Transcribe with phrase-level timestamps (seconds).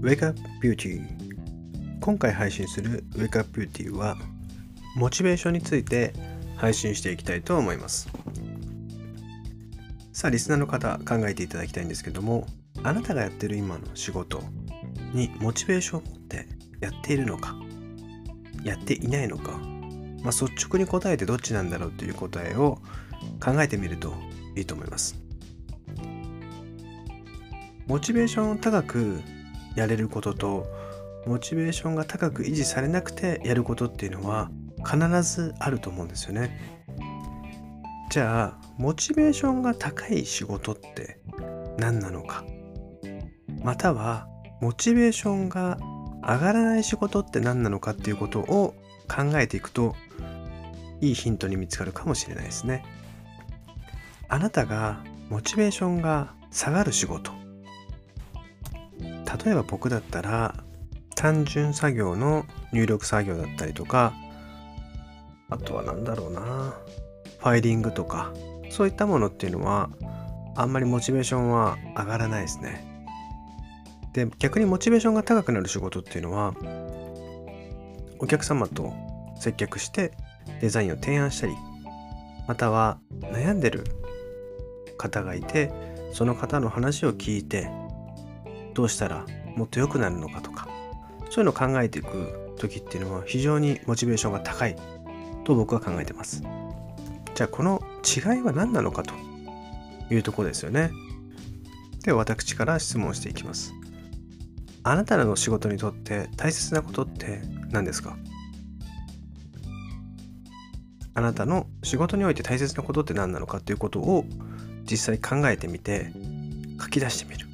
[0.00, 1.02] Wake Up Beauty
[2.00, 4.16] 今回配信する Wake Up Beauty は
[4.96, 6.14] モチベーションについて
[6.56, 8.08] 配信していきたいと思います。
[10.14, 12.46] さあリスナーの方考えていただきたいんですけども
[12.82, 14.42] あなたがやってる今の仕事
[15.12, 16.46] にモチベーションを持って
[16.80, 17.54] やっているのか
[18.64, 19.52] やっていないのか、
[20.22, 22.78] まあ、率直に答えてどっちなんだろうという答えを
[23.44, 24.14] 考えてみると
[24.56, 25.14] いいと思います。
[27.86, 29.20] モチベーションを高く
[29.76, 30.66] やれることと
[31.26, 36.80] モチベーションが高く維持されなくてやることっていうのは必ずあると思うんですよね。
[38.10, 41.20] じゃあモチベーションが高い仕事って
[41.78, 42.44] 何なのか？
[43.62, 44.26] または
[44.60, 45.78] モチベーションが
[46.22, 48.74] 上がらない仕事って何なのかっていうことを
[49.08, 49.94] 考えていくと
[51.00, 52.84] いいヒントに見つかるかもしれないですね。
[54.28, 57.32] あなたがモチベーションが下がる仕事
[59.44, 60.54] 例えば僕だったら
[61.14, 64.14] 単純作業の入力作業だったりとか
[65.50, 66.74] あとは何だろうな
[67.38, 68.32] ファイリングとか
[68.70, 69.90] そういったものっていうのは
[70.56, 72.86] あんまりモチベーションは上がらないですね。
[74.12, 76.54] で逆にモチベーションが高くなる仕事っていうのは
[78.18, 78.92] お客様と
[79.38, 80.12] 接客して
[80.60, 81.54] デザインを提案したり
[82.48, 83.84] または悩んでる
[84.98, 85.70] 方がいて
[86.12, 87.70] その方の話を聞いて
[88.74, 89.26] どうしたら
[89.56, 90.68] もっと良くなるのかとか
[91.30, 94.76] そういうのを考えていく時っていうのは非常にモチベーションが高い
[95.44, 96.42] と僕は考えてます。
[97.34, 99.14] じゃあこの違いは何なのかと
[100.12, 100.90] いうところですよね。
[102.04, 103.72] では私から質問していきます。
[104.82, 108.16] あなたの仕事にとって大切なことって何ですか？
[111.14, 114.24] あなたの仕事において大切なことって何なのかっていうことを
[114.90, 116.12] 実際考えてみて
[116.80, 117.46] 書き出してみる。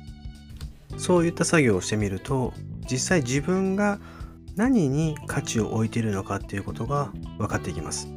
[0.96, 2.52] そういった作業をしてみると
[2.90, 3.98] 実際自分が
[4.56, 8.08] 何に価値を置いているのかっていうことが分かっていきます。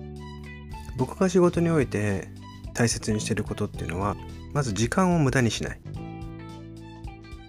[0.98, 2.30] 僕が仕事において
[2.74, 4.16] 大切にしていることっていうのは
[4.54, 5.82] まず時間を無駄にしない。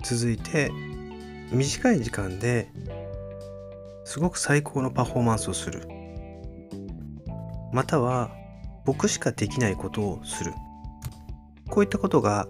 [0.03, 0.73] 続いて
[1.53, 2.71] 短い時間で
[4.05, 5.87] すごく最高のパフォーマンスをする。
[7.73, 8.31] または
[8.85, 10.53] 僕しかできないことをする。
[11.69, 12.49] こういったことが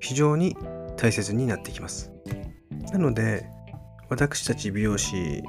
[0.00, 0.56] 非常に
[1.04, 2.10] 大切になってきます
[2.90, 3.44] なので
[4.08, 5.42] 私たち美容師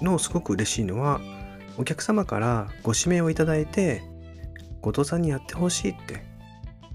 [0.00, 1.20] のすごく嬉しいのは
[1.76, 4.00] お客様からご指名をいただいて
[4.80, 6.24] 後藤さんにやってほしいって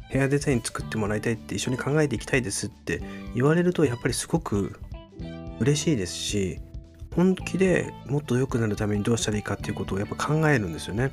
[0.09, 3.03] ヘアデザイン作ってもらいたいって一緒に考えていきたいですって
[3.35, 4.79] 言われるとやっぱりすごく
[5.59, 6.59] 嬉しいですし
[7.15, 11.11] 本気でもっと良くなるためにどうしたらいいかっていうことをやっぱ考えるんですよね。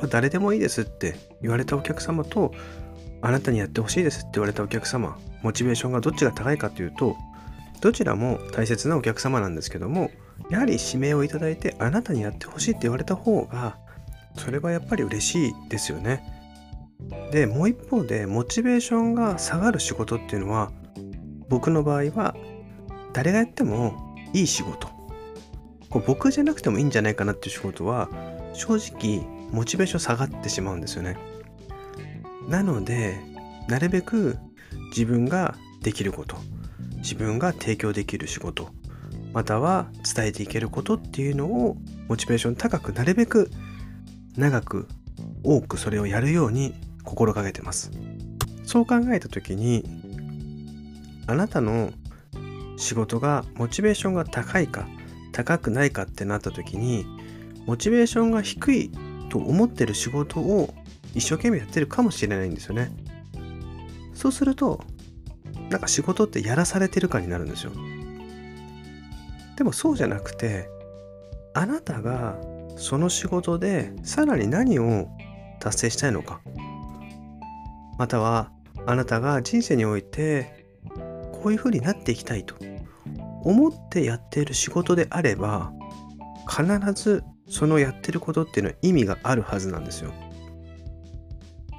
[0.00, 2.54] まあ、誰でもいいですって言われたお客様と
[3.22, 7.16] あなたにやってほしいですって言われたお客様モチベーションがどっちが高いかというと
[7.80, 10.10] どちらも大切なお客様なんですけども
[10.50, 13.76] やはり指名をいただいてあなたにやってほしいって言われた方が
[14.36, 16.22] それはやっぱり嬉しいですよね。
[17.32, 20.70] でもう一方でモチベーションが下がる仕事っていうのは
[21.48, 22.36] 僕の場合は
[23.12, 24.88] 誰がやってもいい仕事
[25.88, 28.08] こう僕じゃなくてもいいんじゃないかなっていう仕事は
[28.52, 31.16] 正直モチベーション下がってしまうんですよね
[32.50, 33.20] なので
[33.68, 34.36] なるべく
[34.90, 36.36] 自分ができること
[36.96, 38.68] 自分が提供できる仕事
[39.32, 41.76] または伝えていけることっていうのを
[42.08, 43.50] モチベーション高くなるべく
[44.36, 44.88] 長く
[45.44, 46.74] 多くそれをやるように
[47.04, 47.90] 心がけてます。
[48.64, 49.84] そう考えた時に
[51.26, 51.92] あなたの
[52.76, 54.88] 仕事がモチベーションが高いか
[55.32, 57.06] 高くないかってなった時に
[57.66, 58.92] モチベーションが低い
[59.28, 60.74] と思ってる仕事を
[61.14, 62.90] 一生懸命やってるかもしれないんですよね。
[64.14, 64.84] そうすると
[65.70, 67.72] なんか仕事ってやらされてるかになるんですよ。
[69.56, 70.68] でもそうじゃなくて
[71.54, 72.38] あなたが
[72.76, 75.08] その仕事でさらに何を
[75.58, 76.40] 達成したいのか。
[77.98, 78.50] または
[78.86, 80.66] あなたが人生において
[81.32, 82.54] こういうふうになっていきたいと。
[83.42, 85.72] 思ってやっている仕事であれば
[86.48, 90.12] 必ずそのやってることっていうのは意味があるはずなんですよ。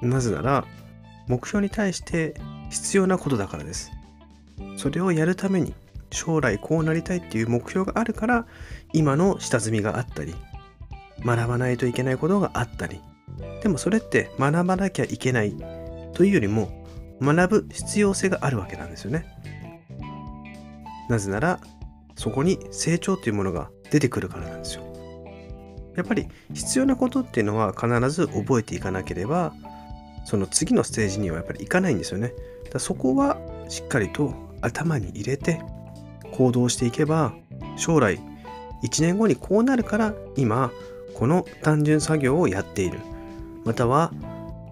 [0.01, 0.65] なぜなら
[1.27, 2.35] 目標に対して
[2.69, 3.91] 必要なことだからです。
[4.77, 5.73] それをやるために
[6.11, 8.45] 将来こうなりたいっていう目標があるから
[8.93, 10.35] 今の下積みがあったり
[11.25, 12.99] 学ばないといけないことがあったり
[13.63, 15.55] でもそれって学ばなきゃいけない
[16.13, 16.85] というよりも
[17.21, 19.25] 学ぶ必要性があるわけなんですよね。
[21.07, 21.59] なぜなら
[22.15, 24.83] そこに成長というものが出てくるからなんですよ。
[25.95, 29.53] やっぱり必要なことっていうのは必ず覚えていかなければ
[30.25, 32.33] その次のステージにはやっぱりいかないんですよね。
[32.71, 33.37] だそこは
[33.69, 35.61] しっかりと頭に入れて
[36.31, 37.33] 行動していけば
[37.77, 38.19] 将来
[38.83, 40.71] 1年後にこうなるから今
[41.13, 42.99] この単純作業をやっている
[43.65, 44.11] または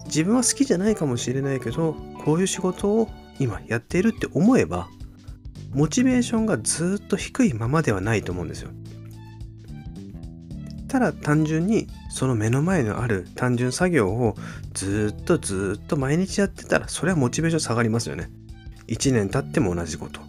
[0.06, 1.94] 自分は好きじゃないかもしれないけど
[2.24, 3.08] こういう仕事を
[3.38, 4.88] 今やっているって思えば
[5.72, 8.70] モチベーションがずっと低いままではないと思うんですよ
[10.90, 14.34] ただ単純にその目の前のある単純作業を
[14.74, 18.28] ずっとずっと毎日やってたらそれはモチベーション下がりますよね。
[18.88, 20.20] 1年経っても同じこと。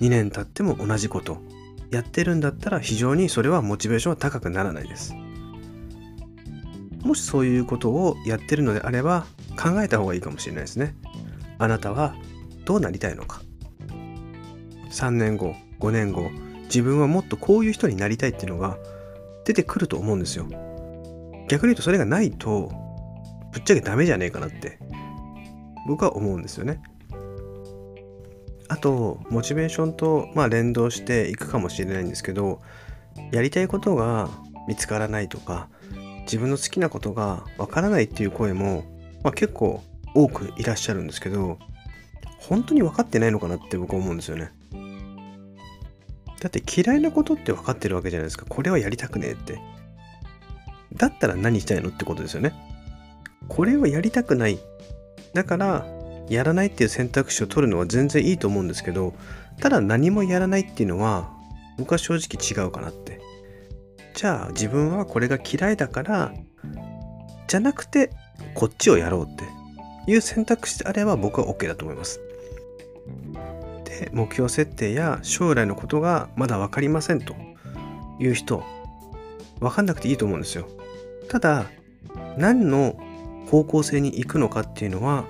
[0.00, 1.38] 2年経っても同じこと
[1.90, 5.12] やってるんだったら非常にそれはモチベーションは高くならないです。
[7.02, 9.26] もしそういうことをやってるのであれば
[9.60, 10.94] 考えた方がいいかもしれないですね。
[11.58, 12.14] あなたは
[12.64, 13.42] どうなりたいのか。
[14.92, 16.30] 3年後5年後
[16.64, 18.78] 自分はもっとこういう人になりたいっていうのが
[19.46, 20.46] 出てくると思うんですよ。
[21.48, 22.70] 逆に言うとそれがないと
[23.52, 24.78] ぶっちゃけダメじゃねえかなって
[25.86, 26.82] 僕は思うんですよね。
[28.68, 32.60] あとモチベーションとまあ連動していくかもしれないんですけど
[33.30, 34.28] やりたいことが
[34.66, 35.68] 見つからないとか
[36.22, 38.82] 自分の好きなことがわからないっていう声も、
[39.22, 39.84] まあ、結構
[40.14, 41.58] 多くいらっしゃるんですけど
[42.40, 44.52] 本当に分かってないのかなって僕は思うんですよね。
[46.40, 48.44] だって嫌いなことって分かってるわけじゃないですか。
[48.48, 49.58] これはやりたくねえって。
[50.94, 52.52] だったら何したいのってことですよね。
[53.48, 54.58] これはやりたくない。
[55.34, 55.86] だから
[56.28, 59.14] やらないっていう選択肢を取るのは全然いいと思うんですけど
[59.60, 61.30] ただ何もやらないっていうのは
[61.78, 63.20] 僕は正直違うかなって。
[64.14, 66.32] じゃあ自分はこれが嫌いだから
[67.48, 68.10] じゃなくて
[68.54, 69.44] こっちをやろうって
[70.10, 72.20] いう選択肢であれば僕は OK だと思います。
[74.12, 77.34] 目標設定や将来のことがまだ分かりませんと
[78.18, 78.62] いう人
[79.60, 80.68] 分かんなくていいと思うんですよ。
[81.28, 81.66] ただ
[82.36, 82.98] 何の
[83.50, 85.24] 方向性に行くのかっていうのは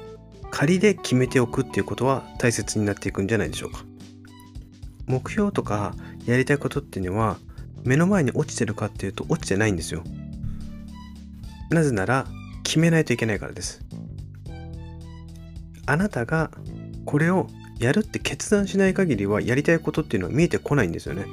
[0.51, 3.85] 仮で決めておくっていうことは大切になっていくんじゃないでしょうか。
[5.07, 7.37] 目標とかやりたいことっていうのは
[7.85, 10.03] 目の前に落ちてるかっていうと落ちてないんですよ。
[11.71, 12.27] なぜなら
[12.65, 13.85] 決めないといけないからです。
[15.87, 16.51] あなたが
[17.05, 17.47] これを
[17.79, 21.27] やるって決断しない限りはやりたいことっていうのは見えてこないんですよね。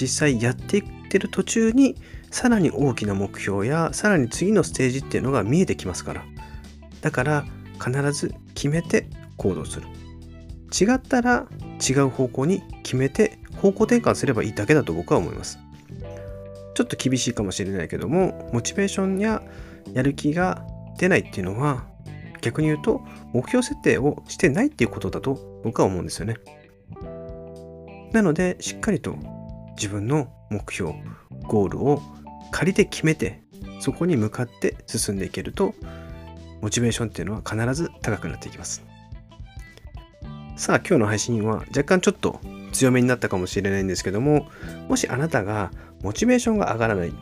[0.00, 1.96] 実際やっていってる途中に
[2.30, 6.24] さらに大きな目標やさらに次のステージっていうのが見えてきますから。
[7.00, 7.44] だから
[7.84, 9.86] 必ず決めて行動する。
[10.78, 11.46] 違ったら
[11.88, 15.58] 違う方向に決めて方向転換すればいいだけだと僕は思います。
[16.74, 19.42] ちょっと厳しいかもしれないけどもモチベーションや
[19.94, 20.64] やる気が
[20.96, 21.86] 出ないっていうのは
[22.40, 23.02] 逆に言うと
[23.32, 26.36] 目標設定をしてないっていうことだと僕は思うんですよね
[28.12, 29.16] なのでしっかりと
[29.76, 30.94] 自分の目標
[31.42, 32.02] ゴールを
[32.50, 33.42] 仮で決めて
[33.80, 35.74] そこに向かって進んでいけると
[36.60, 38.82] モチベーションっていうのは必ず高くなっていきます。
[40.58, 42.40] さあ今日の配信は若干ちょっと
[42.72, 44.48] 強めになったかもしれないんですけども
[44.88, 45.70] もしあなたが
[46.02, 47.12] モチベーションが上がらない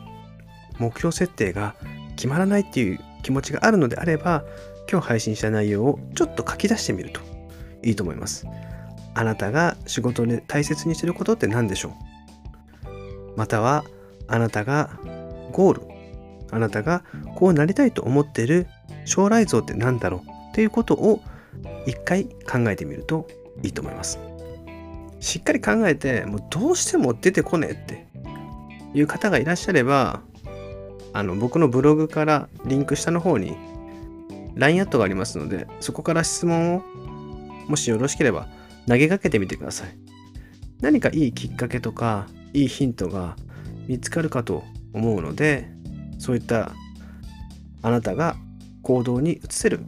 [0.79, 1.75] 目標設定が
[2.15, 4.43] 決まらないっていう気持ちがあるのであれば
[4.89, 7.21] 今日配信した内容をちょっと書き出してみると
[7.83, 8.47] いいと思います。
[9.13, 11.91] あなたが仕事で大切にしてることって何でしょう？
[13.35, 13.83] または
[14.27, 14.91] あなたが
[15.51, 15.81] ゴール
[16.51, 17.03] あなたが
[17.35, 18.67] こうなりたいと思っている
[19.05, 20.29] 将来像って何だろう？
[20.51, 21.21] っていうことを
[21.85, 23.27] 一回考えてみると
[23.63, 24.19] いいと思います。
[25.19, 28.07] しっかり考えてもうどうしても出てこねえって
[28.93, 30.21] いう方がいらっしゃれば
[31.13, 33.55] あの僕のブログからリンク下の方に
[34.57, 36.83] LINE アットがありますのでそこから質問を
[37.67, 38.47] もしよろしければ
[38.87, 39.97] 投げかけてみてください。
[40.81, 43.35] 何かいいきっかけとかいいヒントが
[43.87, 45.69] 見つかるかと思うので
[46.19, 46.71] そういった
[47.81, 48.35] あなたが
[48.81, 49.81] 行動に移せる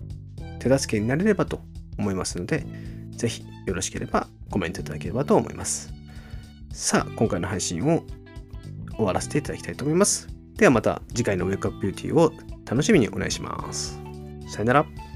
[0.60, 1.62] 手助けになれればと
[1.98, 2.66] 思いますので、
[3.12, 5.94] ぜひよろしければコメントいただければと思います。
[6.72, 8.04] さあ、今回の配信を
[8.96, 10.28] 終わらせていただきたいと思います。
[10.56, 12.34] ではまた次回のウェイクアップビューティーを
[12.70, 13.99] 楽しみにお願いします。
[14.50, 15.09] さよなら。